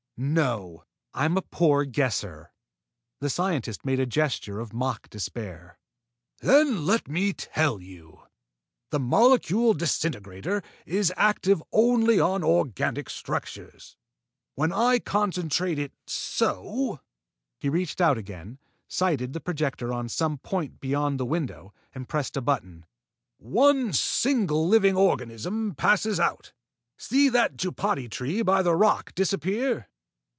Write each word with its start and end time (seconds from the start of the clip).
"No; 0.23 0.83
I'm 1.15 1.35
a 1.35 1.41
poor 1.41 1.83
guesser." 1.83 2.51
The 3.21 3.29
scientist 3.31 3.83
made 3.83 3.99
a 3.99 4.05
gesture 4.05 4.59
of 4.59 4.71
mock 4.71 5.09
despair. 5.09 5.79
"Then 6.41 6.85
let 6.85 7.07
me 7.07 7.33
tell 7.33 7.81
you. 7.81 8.21
The 8.91 8.99
molecule 8.99 9.73
disintegrator 9.73 10.61
is 10.85 11.11
active 11.17 11.63
only 11.71 12.19
on 12.19 12.43
organic 12.43 13.09
structures. 13.09 13.97
When 14.53 14.71
I 14.71 14.99
concentrate 14.99 15.79
it 15.79 15.93
so" 16.05 16.99
he 17.59 17.67
reached 17.67 17.99
out 17.99 18.19
again, 18.19 18.59
sighted 18.87 19.33
the 19.33 19.41
projector 19.41 19.91
on 19.91 20.07
some 20.07 20.37
point 20.37 20.79
beyond 20.79 21.19
the 21.19 21.25
window 21.25 21.73
and 21.95 22.07
pressed 22.07 22.37
a 22.37 22.41
button 22.41 22.85
"one 23.39 23.91
single 23.91 24.67
living 24.67 24.95
organism 24.95 25.73
passes 25.73 26.19
out. 26.19 26.53
See 26.99 27.27
that 27.29 27.57
jupati 27.57 28.07
tree 28.07 28.43
by 28.43 28.61
the 28.61 28.75
rock 28.75 29.15
disappear?" 29.15 29.87